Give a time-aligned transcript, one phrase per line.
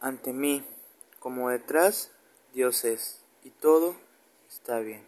[0.00, 0.62] Ante mí,
[1.20, 2.10] como detrás,
[2.52, 3.94] Dios es, y todo
[4.46, 5.02] está bien.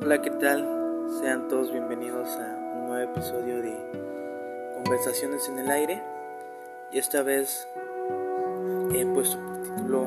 [0.00, 0.66] Hola, ¿qué tal?
[1.20, 6.02] Sean todos bienvenidos a un nuevo episodio de Conversaciones en el Aire.
[6.92, 7.68] Y esta vez
[8.94, 10.06] he puesto por título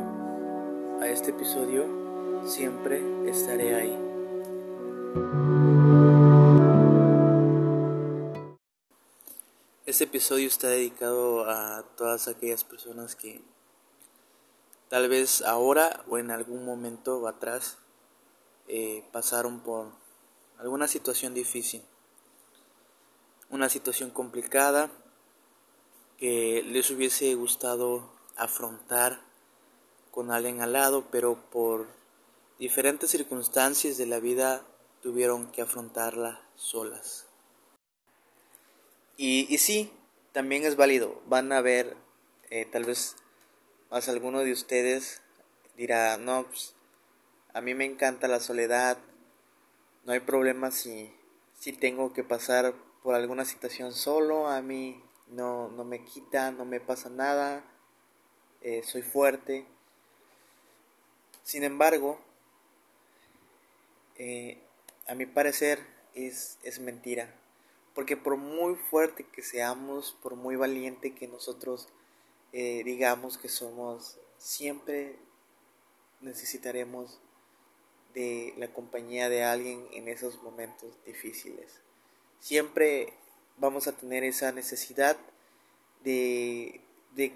[1.01, 2.05] a este episodio
[2.45, 5.84] Siempre estaré ahí.
[9.95, 13.41] Este episodio está dedicado a todas aquellas personas que
[14.89, 17.77] tal vez ahora o en algún momento atrás
[18.67, 19.93] eh, pasaron por
[20.57, 21.81] alguna situación difícil,
[23.49, 24.91] una situación complicada
[26.17, 29.21] que les hubiese gustado afrontar
[30.11, 31.87] con alguien al lado, pero por
[32.59, 34.61] diferentes circunstancias de la vida
[35.01, 37.24] tuvieron que afrontarla solas.
[39.17, 39.91] Y, y sí,
[40.33, 41.21] también es válido.
[41.27, 41.95] Van a ver,
[42.49, 43.15] eh, tal vez
[43.89, 45.21] más alguno de ustedes
[45.77, 46.73] dirá, no, pues,
[47.53, 48.97] a mí me encanta la soledad,
[50.03, 51.13] no hay problema si,
[51.57, 56.65] si tengo que pasar por alguna situación solo, a mí no, no me quita, no
[56.65, 57.63] me pasa nada,
[58.61, 59.65] eh, soy fuerte.
[61.43, 62.19] Sin embargo,
[64.17, 64.59] eh,
[65.07, 65.79] a mi parecer
[66.13, 67.33] es, es mentira.
[67.95, 71.87] Porque por muy fuerte que seamos, por muy valiente que nosotros
[72.57, 75.17] eh, digamos que somos, siempre
[76.21, 77.19] necesitaremos
[78.13, 81.81] de la compañía de alguien en esos momentos difíciles.
[82.39, 83.11] Siempre
[83.57, 85.17] vamos a tener esa necesidad
[86.03, 86.79] de,
[87.13, 87.33] de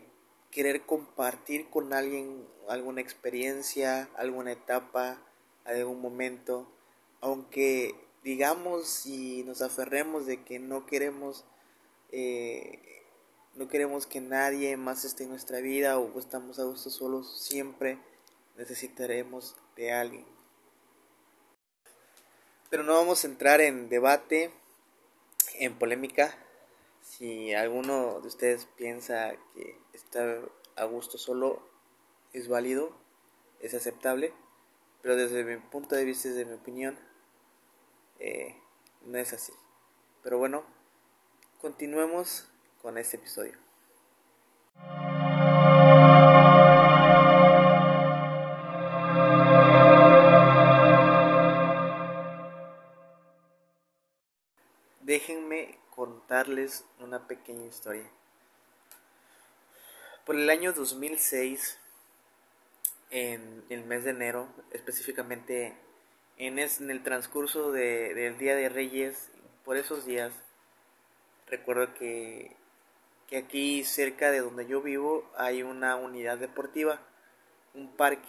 [0.52, 5.22] querer compartir con alguien alguna experiencia, alguna etapa,
[5.66, 6.72] algún momento,
[7.20, 11.46] aunque digamos y nos aferremos de que no queremos
[12.12, 12.80] eh,
[13.56, 18.00] no queremos que nadie más esté en nuestra vida o estamos a gusto solos siempre
[18.56, 20.26] necesitaremos de alguien.
[22.70, 24.52] Pero no vamos a entrar en debate
[25.56, 26.38] en polémica.
[27.02, 31.62] Si alguno de ustedes piensa que estar a gusto solo
[32.34, 32.96] es válido
[33.60, 34.34] es aceptable
[35.02, 36.98] pero desde mi punto de vista desde mi opinión
[38.20, 38.56] eh,
[39.06, 39.54] no es así.
[40.24, 40.64] Pero bueno,
[41.62, 42.48] continuemos
[42.82, 43.58] con este episodio.
[55.02, 58.10] Déjenme contarles una pequeña historia.
[60.26, 61.80] Por el año 2006,
[63.10, 65.76] en el mes de enero, específicamente
[66.40, 69.30] en, el transcurso del Día de Reyes,
[69.66, 70.32] por esos días,
[71.48, 72.56] recuerdo que,
[73.28, 77.02] que aquí cerca de donde yo vivo hay una unidad deportiva,
[77.74, 78.28] un parque,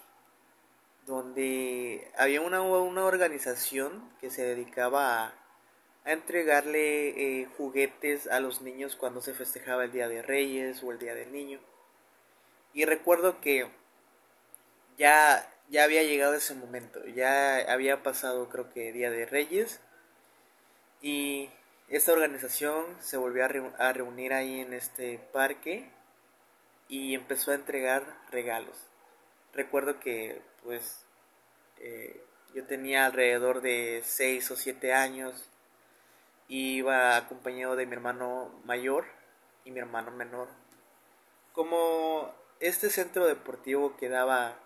[1.06, 5.34] donde había una, una organización que se dedicaba a,
[6.04, 10.90] a entregarle eh, juguetes a los niños cuando se festejaba el Día de Reyes o
[10.90, 11.60] el Día del Niño.
[12.74, 13.68] Y recuerdo que
[14.98, 19.80] ya ya había llegado ese momento, ya había pasado creo que Día de Reyes
[21.00, 21.48] y
[21.88, 25.88] esta organización se volvió a, reunir ahí en este parque
[26.88, 28.76] y empezó a entregar regalos.
[29.52, 31.04] Recuerdo que pues
[31.78, 32.20] eh,
[32.54, 35.48] yo tenía alrededor de 6 o 7 años,
[36.48, 39.04] iba acompañado de mi hermano mayor
[39.64, 40.48] y mi hermano menor.
[41.52, 44.58] Como este centro deportivo quedaba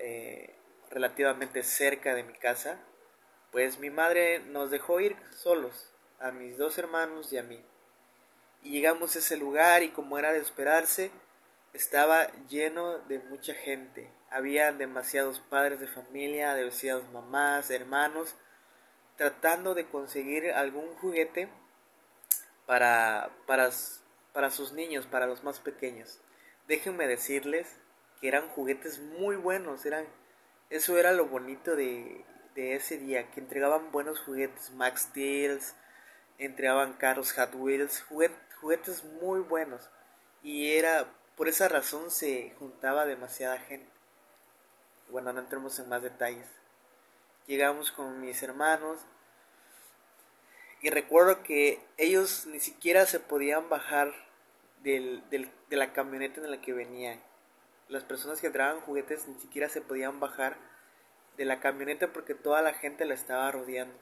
[0.00, 0.54] eh,
[0.90, 2.78] relativamente cerca de mi casa,
[3.52, 7.62] pues mi madre nos dejó ir solos, a mis dos hermanos y a mí.
[8.62, 11.10] Y llegamos a ese lugar y como era de esperarse,
[11.72, 14.10] estaba lleno de mucha gente.
[14.30, 18.34] Había demasiados padres de familia, demasiadas mamás, hermanos,
[19.16, 21.48] tratando de conseguir algún juguete
[22.66, 23.70] para, para,
[24.32, 26.20] para sus niños, para los más pequeños.
[26.68, 27.76] Déjenme decirles
[28.20, 30.06] que eran juguetes muy buenos, eran
[30.70, 32.24] eso era lo bonito de,
[32.54, 35.60] de ese día, que entregaban buenos juguetes, Max Steel,
[36.38, 38.02] entregaban carros Hot Wheels,
[38.60, 39.90] juguetes muy buenos.
[40.44, 41.06] Y era
[41.36, 43.90] por esa razón se juntaba demasiada gente.
[45.08, 46.46] Bueno, no entremos en más detalles.
[47.48, 49.00] Llegamos con mis hermanos
[50.82, 54.14] y recuerdo que ellos ni siquiera se podían bajar
[54.84, 57.20] del, del, de la camioneta en la que venían
[57.90, 60.56] las personas que entraban juguetes ni siquiera se podían bajar
[61.36, 63.94] de la camioneta porque toda la gente la estaba rodeando.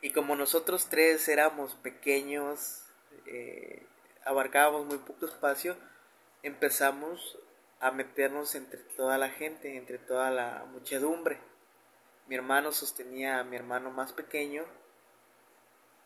[0.00, 2.82] Y como nosotros tres éramos pequeños,
[3.26, 3.84] eh,
[4.24, 5.76] abarcábamos muy poco espacio,
[6.42, 7.38] empezamos
[7.80, 11.40] a meternos entre toda la gente, entre toda la muchedumbre.
[12.28, 14.64] Mi hermano sostenía a mi hermano más pequeño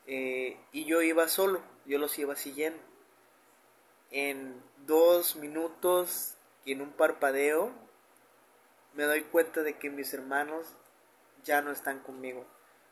[0.07, 2.81] eh, y yo iba solo, yo los iba siguiendo.
[4.11, 6.36] En dos minutos
[6.67, 7.73] y en un parpadeo
[8.93, 10.67] me doy cuenta de que mis hermanos
[11.45, 12.45] ya no están conmigo.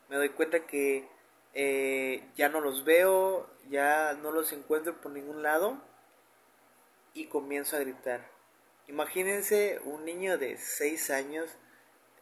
[0.09, 1.07] Me doy cuenta que
[1.53, 5.79] eh, ya no los veo, ya no los encuentro por ningún lado
[7.13, 8.27] y comienzo a gritar.
[8.87, 11.49] Imagínense un niño de 6 años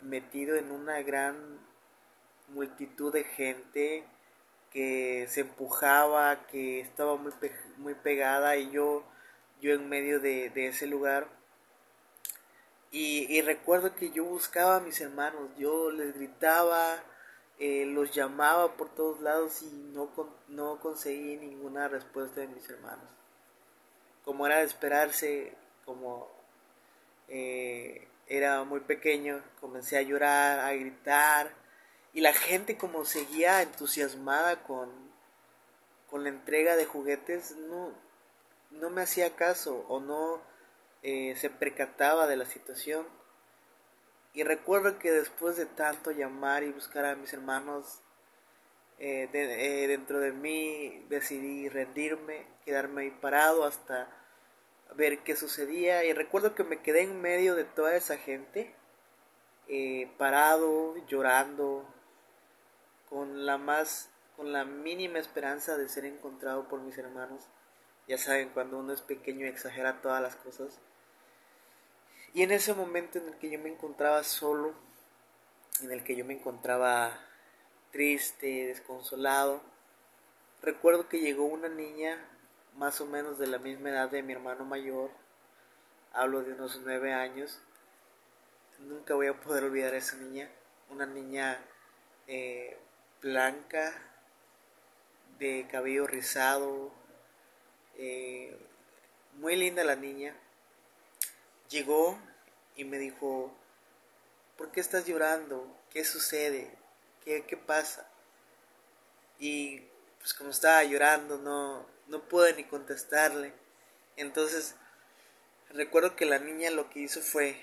[0.02, 1.60] metido en una gran
[2.50, 4.06] multitud de gente
[4.72, 7.32] que se empujaba, que estaba muy,
[7.78, 9.04] muy pegada y yo,
[9.62, 11.28] yo en medio de, ese lugar.
[12.96, 17.04] Y, recuerdo que yo buscaba a mis hermanos, yo les gritaba,
[17.58, 20.12] eh, los llamaba por todos lados y no,
[20.50, 23.10] no conseguí ninguna respuesta de mis hermanos.
[24.24, 25.56] Como era de esperarse,
[25.86, 26.30] como
[27.30, 31.52] eh, era muy pequeño, comencé a llorar, a gritar,
[32.14, 34.92] y la gente como seguía entusiasmada con,
[36.12, 37.92] con la entrega de juguetes, no,
[38.70, 40.53] no me hacía caso o no
[41.04, 43.06] eh, se percataba de la situación.
[44.34, 48.00] Y recuerdo que después de tanto llamar y buscar a mis hermanos,
[49.00, 54.08] eh, eh, dentro de mí decidí rendirme, quedarme ahí parado hasta
[54.96, 56.06] ver qué sucedía.
[56.06, 58.74] Y recuerdo que me quedé en medio de toda esa gente,
[60.18, 61.86] parado, llorando,
[63.10, 67.48] con la más, con la mínima esperanza de ser encontrado por mis hermanos.
[68.08, 70.80] Ya saben, cuando uno es pequeño exagera todas las cosas.
[72.34, 74.74] Y en ese momento en el que yo me encontraba solo,
[75.82, 77.20] en el que yo me encontraba
[77.92, 79.62] triste, desconsolado,
[80.64, 82.18] recuerdo que llegó una niña
[82.76, 85.12] más o menos de la misma edad de mi hermano mayor,
[86.12, 87.60] hablo de unos nueve años,
[88.80, 90.50] nunca voy a poder olvidar a esa niña,
[90.90, 91.60] una niña
[92.26, 92.78] eh,
[93.22, 93.94] blanca,
[95.38, 96.92] de cabello rizado,
[97.98, 98.58] eh,
[99.36, 100.36] muy linda la niña,
[101.70, 102.18] llegó
[102.76, 103.54] y me dijo,
[104.58, 105.68] ¿por qué estás llorando?
[105.90, 106.76] ¿Qué sucede?
[107.24, 108.08] ¿Qué, qué pasa?
[109.40, 109.82] Y
[110.20, 113.54] pues como estaba llorando no, no pude ni contestarle.
[114.16, 114.76] Entonces
[115.70, 117.62] recuerdo que la niña lo que hizo fue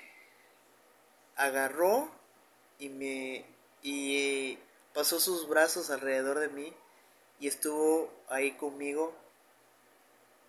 [1.35, 2.11] agarró
[2.77, 3.45] y me
[3.81, 4.59] y
[4.93, 6.73] pasó sus brazos alrededor de mí
[7.39, 9.13] y estuvo ahí conmigo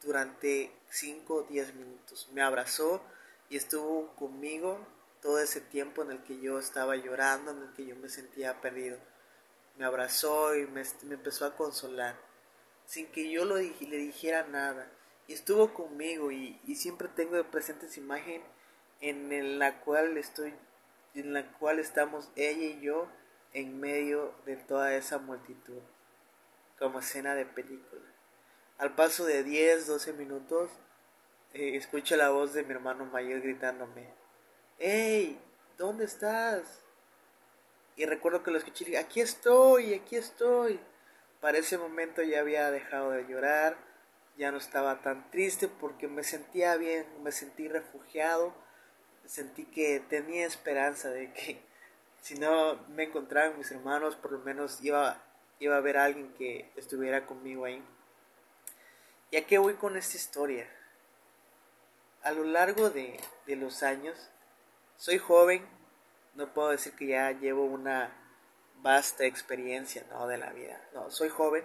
[0.02, 2.28] durante 5 o 10 minutos.
[2.32, 3.02] Me abrazó
[3.52, 4.78] y estuvo conmigo
[5.20, 8.62] todo ese tiempo en el que yo estaba llorando, en el que yo me sentía
[8.62, 8.96] perdido.
[9.76, 12.16] Me abrazó y me, empezó a consolar,
[12.86, 14.90] sin que yo le dijera nada.
[15.28, 18.42] Y estuvo conmigo y, y siempre tengo presente esa imagen
[19.02, 20.54] en la cual estoy,
[21.12, 23.06] en la cual estamos ella y yo
[23.52, 25.82] en medio de toda esa multitud,
[26.78, 28.00] como escena de película.
[28.78, 30.70] Al paso de 10, 12 minutos,
[31.54, 34.08] eh, escucho la voz de mi hermano mayor gritándome,
[34.78, 35.38] ¡Hey!
[35.76, 36.82] ¿Dónde estás?
[37.96, 40.80] Y recuerdo que lo escuché y aquí estoy, aquí estoy.
[41.40, 43.76] Para ese momento ya había dejado de llorar,
[44.36, 48.54] ya no estaba tan triste porque me sentía bien, me sentí refugiado,
[49.26, 51.62] sentí que tenía esperanza de que
[52.22, 55.22] si no me encontraban mis hermanos, por lo menos iba,
[55.58, 57.82] iba a haber alguien que estuviera conmigo ahí.
[59.30, 60.68] ¿Y a qué voy con esta historia?
[62.22, 64.16] A lo largo de, de los años,
[64.96, 65.66] soy joven,
[66.34, 68.12] no puedo decir que ya llevo una
[68.76, 70.26] vasta experiencia ¿no?
[70.26, 71.64] de la vida, no, soy joven,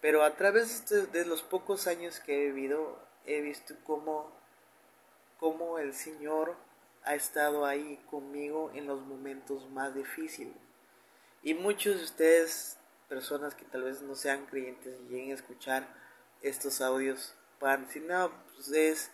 [0.00, 4.30] pero a través de, de los pocos años que he vivido, he visto cómo,
[5.38, 6.56] cómo el Señor
[7.04, 10.56] ha estado ahí conmigo en los momentos más difíciles.
[11.42, 12.76] Y muchos de ustedes,
[13.08, 15.86] personas que tal vez no sean creyentes y lleguen a escuchar
[16.42, 19.10] estos audios, van decir, no, pues es,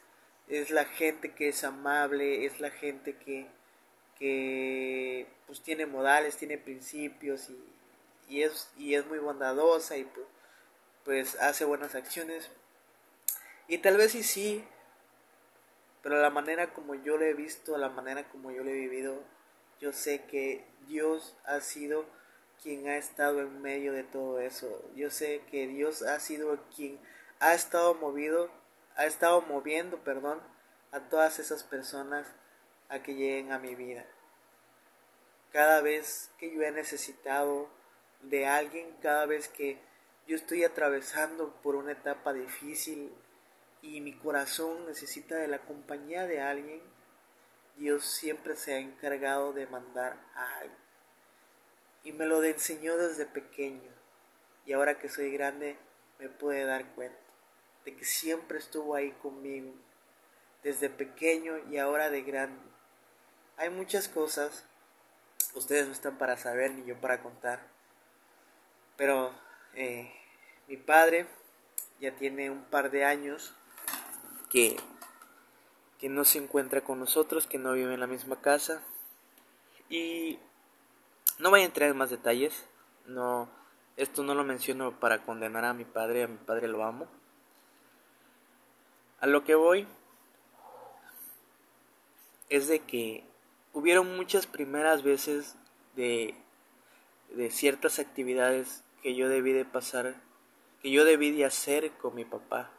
[0.49, 3.47] es la gente que es amable, es la gente que,
[4.19, 7.59] que pues tiene modales, tiene principios y,
[8.29, 10.27] y, es, y es muy bondadosa y pues,
[11.05, 12.51] pues hace buenas acciones.
[13.69, 14.65] Y tal vez sí, sí,
[16.03, 19.23] pero la manera como yo lo he visto, la manera como yo lo he vivido,
[19.81, 22.05] yo sé que Dios ha sido
[22.63, 24.83] quien ha estado en medio de todo eso.
[24.95, 26.99] Yo sé que Dios ha sido quien
[27.41, 28.51] ha estado movido,
[28.97, 30.41] ha estado moviendo, perdón,
[30.91, 32.27] a todas esas personas
[32.89, 34.05] a que lleguen a mi vida.
[35.53, 37.69] Cada vez que yo he necesitado
[38.23, 39.79] de alguien cada vez que
[40.27, 43.13] yo estoy atravesando por una etapa difícil
[43.83, 46.81] y mi corazón necesita de la compañía de alguien,
[47.77, 50.79] Dios siempre se ha encargado de mandar a alguien.
[52.05, 53.91] Y me lo enseñó desde pequeño.
[54.65, 55.77] Y ahora que soy grande
[56.21, 57.22] me puede dar cuenta
[57.85, 59.73] de que siempre estuvo ahí conmigo.
[60.63, 62.63] Desde pequeño y ahora de grande.
[63.57, 64.65] Hay muchas cosas.
[65.55, 67.61] Ustedes no están para saber ni yo para contar.
[68.97, 69.33] Pero
[69.75, 70.13] eh,
[70.69, 71.27] mi padre
[72.01, 73.55] ya tiene un par de años
[74.51, 74.77] que,
[75.99, 78.83] que no se encuentra con nosotros, que no vive en la misma casa.
[79.89, 80.39] Y
[81.39, 82.67] no voy a entrar en más detalles.
[83.07, 83.49] No,
[83.97, 87.09] esto no lo menciono para condenar a mi padre, a mi padre lo amo.
[89.23, 89.87] A lo que voy
[92.51, 93.25] es de que
[93.73, 95.57] hubieron muchas primeras veces
[95.97, 96.35] de,
[97.31, 100.17] de ciertas actividades que yo debí de pasar,
[100.83, 102.71] que yo debí de hacer con mi papá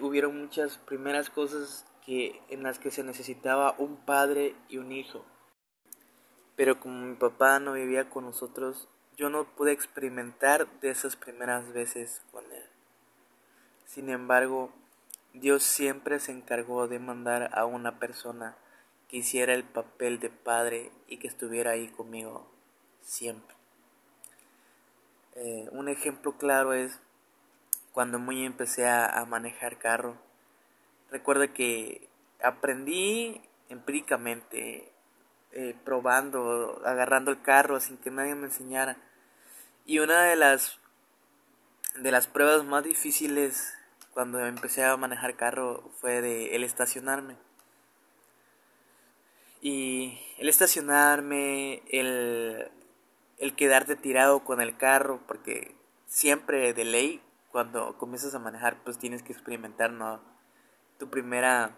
[0.00, 5.24] hubieron muchas primeras cosas que, en las que se necesitaba un padre y un hijo.
[6.56, 11.72] Pero como mi papá no vivía con nosotros, yo no pude experimentar de esas primeras
[11.72, 12.64] veces con él.
[13.86, 14.72] Sin embargo,
[15.34, 18.56] Dios siempre se encargó de mandar a una persona
[19.08, 22.50] que hiciera el papel de padre y que estuviera ahí conmigo
[23.00, 23.54] siempre.
[25.34, 26.98] Eh, un ejemplo claro es
[27.92, 30.16] cuando muy empecé a, manejar carro.
[31.10, 32.08] Recuerdo que
[32.42, 34.92] aprendí empíricamente,
[35.52, 38.96] eh, probando, agarrando el carro sin que nadie me enseñara.
[39.84, 40.78] Y una de las
[41.96, 43.74] de las pruebas más difíciles
[44.12, 47.36] cuando empecé a manejar carro fue de el estacionarme.
[49.60, 52.70] Y el estacionarme, el,
[53.38, 55.76] el quedarte tirado con el carro, porque
[56.06, 60.20] siempre de ley cuando comienzas a manejar, pues tienes que experimentar, ¿no?
[60.98, 61.76] Tu primera,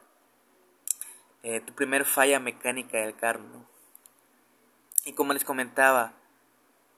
[1.43, 3.67] eh, tu primer falla mecánica del carro, ¿no?
[5.05, 6.15] Y como les comentaba,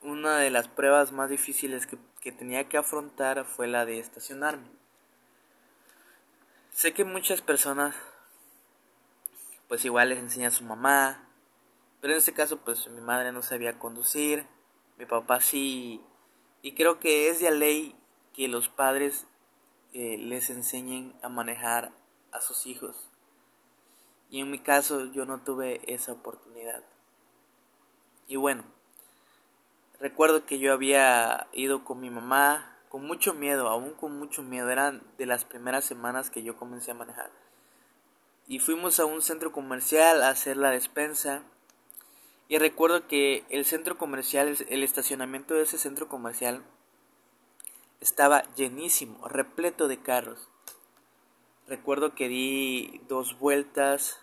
[0.03, 4.69] una de las pruebas más difíciles que, que tenía que afrontar fue la de estacionarme.
[6.77, 7.95] Sé que muchas personas,
[9.67, 11.27] pues igual les enseña a su mamá,
[12.03, 14.47] pero en este caso, pues mi madre no sabía conducir,
[14.99, 16.03] mi papá sí,
[16.61, 17.97] y creo que es de ley
[18.35, 19.27] que los padres
[19.95, 21.93] eh, les enseñen a manejar
[22.31, 23.09] a sus hijos.
[24.29, 26.85] Y en mi caso yo no tuve esa oportunidad.
[28.29, 28.65] Y bueno,
[29.99, 34.71] recuerdo que yo había ido con mi mamá con mucho miedo, aún con mucho miedo.
[34.71, 37.31] Eran de las primeras semanas que yo comencé a manejar.
[38.49, 41.43] Y fuimos a un centro comercial a hacer la despensa.
[42.49, 46.65] Y recuerdo que el centro comercial, el estacionamiento de ese centro comercial
[48.01, 50.49] estaba llenísimo, repleto de carros.
[51.69, 54.21] Recuerdo que di dos vueltas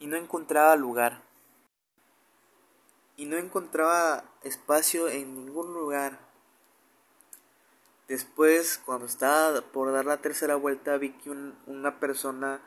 [0.00, 1.22] y no encontraba lugar.
[3.16, 6.25] Y no encontraba espacio en ningún lugar.
[8.08, 12.60] Después, cuando estaba por dar la tercera vuelta, vi que una persona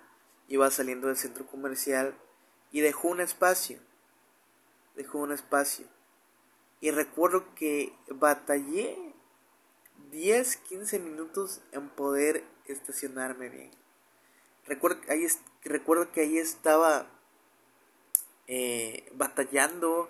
[0.49, 2.13] iba saliendo del centro comercial
[2.71, 3.79] y dejó un espacio.
[4.95, 5.85] Dejó un espacio.
[6.81, 9.13] Y recuerdo que batallé
[10.11, 13.71] 10, 15 minutos en poder estacionarme bien.
[14.65, 15.25] Recuerdo, ahí,
[15.63, 17.07] recuerdo que ahí estaba
[18.47, 20.09] eh, batallando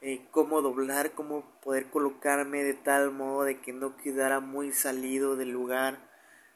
[0.00, 5.34] eh, cómo doblar, cómo poder colocarme de tal modo de que no quedara muy salido
[5.34, 5.98] del lugar,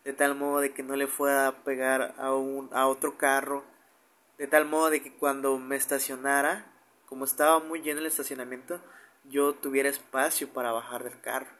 [0.05, 3.65] de tal modo de que no le fuera a pegar a, un, a otro carro,
[4.39, 6.67] de tal modo de que cuando me estacionara,
[7.07, 8.81] como estaba muy lleno el estacionamiento,
[9.25, 11.51] yo tuviera espacio para bajar del carro.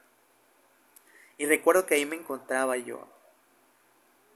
[1.39, 3.09] Y recuerdo que ahí me encontraba yo,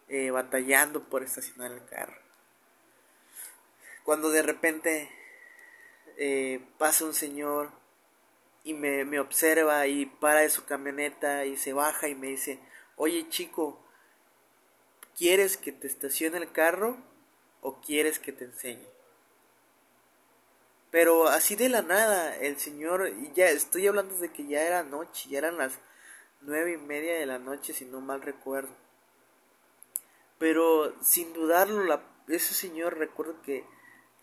[0.08, 2.16] eh, batallando por estacionar el carro.
[4.04, 5.10] Cuando de repente
[6.16, 7.70] eh, pasa un señor
[8.64, 12.58] y me, me observa y para de su camioneta y se baja y me dice,
[12.96, 13.80] oye chico,
[15.16, 16.96] ¿quieres que te estacione el carro
[17.60, 18.86] o quieres que te enseñe?
[20.90, 25.28] Pero así de la nada, el señor, ya estoy hablando de que ya era noche,
[25.28, 25.78] ya eran las
[26.40, 28.70] nueve y media de la noche, si no mal recuerdo.
[30.38, 33.64] Pero sin dudarlo, la, ese señor recuerdo que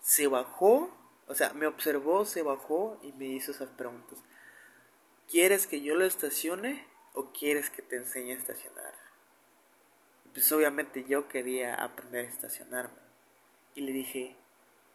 [0.00, 0.90] se bajó,
[1.26, 4.18] o sea, me observó, se bajó y me hizo esas preguntas.
[5.30, 8.94] ¿Quieres que yo lo estacione o quieres que te enseñe a estacionar?
[10.32, 12.98] Pues obviamente yo quería aprender a estacionarme.
[13.74, 14.36] Y le dije,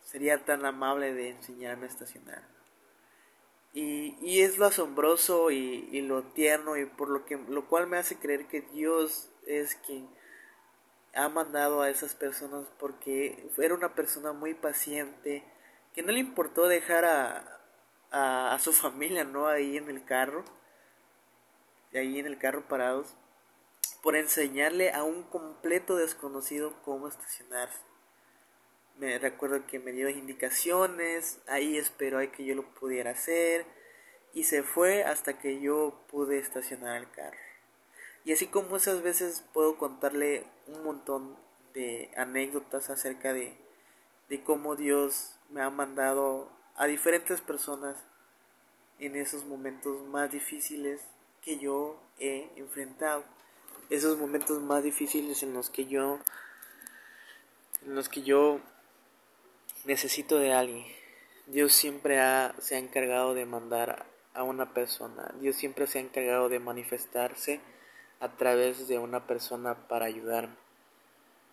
[0.03, 2.43] sería tan amable de enseñarme a estacionar.
[3.73, 7.87] Y, y es lo asombroso y, y, lo tierno y por lo que lo cual
[7.87, 10.09] me hace creer que Dios es quien
[11.13, 15.43] ha mandado a esas personas porque era una persona muy paciente
[15.93, 17.59] que no le importó dejar a,
[18.11, 20.43] a, su familia no ahí en el carro.
[21.93, 23.15] Ahí en el carro parados.
[24.03, 27.89] Por enseñarle a un completo desconocido cómo estacionarse
[28.99, 33.65] me recuerdo que me dio indicaciones, ahí esperó a que yo lo pudiera hacer.
[34.33, 37.37] Y se fue hasta que yo pude estacionar el carro.
[38.25, 41.37] Y así como esas veces puedo contarle un montón
[41.73, 43.57] de anécdotas acerca de,
[44.29, 47.97] de cómo Dios me ha mandado a diferentes personas
[48.99, 51.01] en esos momentos más difíciles
[51.41, 53.23] que yo he enfrentado.
[53.89, 56.19] Esos momentos más difíciles en los que yo
[57.85, 58.59] en los que yo
[59.85, 60.85] necesito de alguien.
[61.47, 62.17] Dios siempre
[62.59, 65.33] se ha encargado de mandar a una persona.
[65.39, 67.61] Dios siempre se ha encargado de manifestarse
[68.19, 70.55] a través de una persona para ayudarme.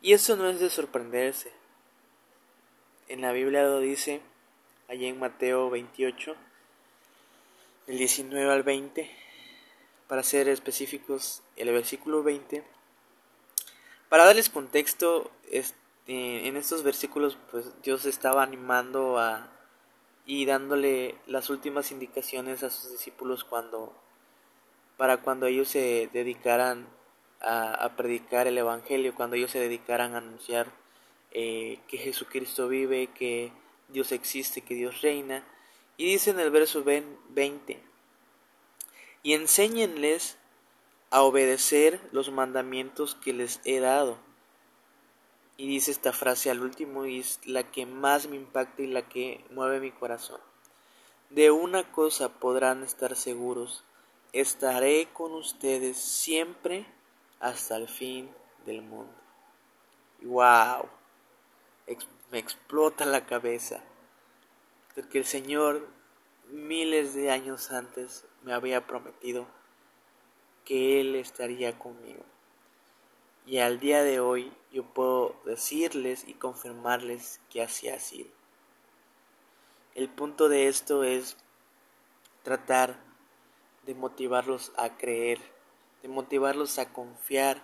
[0.02, 1.52] Y eso no es de sorprenderse.
[3.08, 4.20] En la Biblia lo dice,
[4.88, 6.34] allá en Mateo 28,
[7.86, 9.10] del 19 al 20,
[10.08, 12.64] para ser específicos, el versículo 20.
[14.08, 19.50] Para darles contexto, este, en estos versículos pues Dios estaba animando a
[20.26, 23.94] y dándole las últimas indicaciones a sus discípulos cuando
[24.96, 26.86] para cuando ellos se dedicaran
[27.40, 30.66] a, predicar el evangelio cuando ellos se dedicaran a anunciar
[31.38, 33.52] eh, que Jesucristo vive que
[33.88, 35.44] Dios existe que Dios reina
[35.98, 37.78] y dice en el verso 20
[39.22, 40.38] y enséñenles
[41.10, 44.16] a obedecer los mandamientos que les he dado
[45.58, 49.06] y dice esta frase al último y es la que más me impacta y la
[49.06, 50.40] que mueve mi corazón.
[51.28, 53.84] De una cosa podrán estar seguros,
[54.32, 56.86] estaré con ustedes siempre
[57.40, 58.30] hasta el fin
[58.64, 59.12] del mundo.
[60.22, 60.88] ¡Wow!
[62.30, 63.82] Me explota la cabeza,
[64.94, 65.86] porque el Señor
[66.50, 69.46] miles de años antes me había prometido
[70.64, 72.24] que Él estaría conmigo.
[73.46, 78.28] Y al día de hoy yo puedo decirles y confirmarles que así ha sido.
[79.94, 81.36] El punto de esto es
[82.42, 82.98] tratar
[83.86, 85.38] de motivarlos a creer,
[86.02, 87.62] de motivarlos a confiar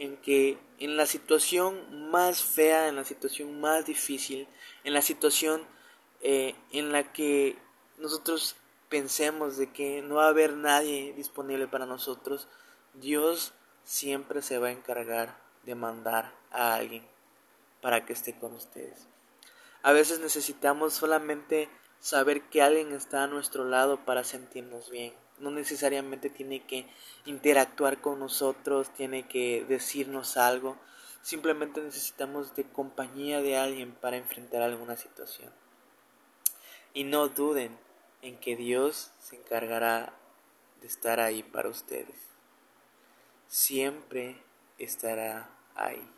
[0.00, 4.48] en que en la situación más fea, en la situación más difícil,
[4.82, 5.60] en la situación
[6.22, 7.58] eh, en la que
[7.98, 8.56] nosotros
[8.88, 12.48] pensemos de que no va a haber nadie disponible para nosotros,
[12.94, 13.52] Dios
[13.84, 17.06] siempre se va a encargar de mandar a alguien
[17.82, 19.06] para que esté con ustedes.
[19.82, 25.12] A veces necesitamos solamente saber que alguien está a nuestro lado para sentirnos bien.
[25.40, 26.86] No necesariamente tiene que
[27.24, 30.76] interactuar con nosotros, tiene que decirnos algo.
[31.22, 35.50] Simplemente necesitamos de compañía de alguien para enfrentar alguna situación.
[36.94, 37.78] Y no duden
[38.22, 40.12] en que Dios se encargará
[40.80, 42.30] de estar ahí para ustedes
[43.50, 44.36] siempre
[44.78, 46.08] estará ahí.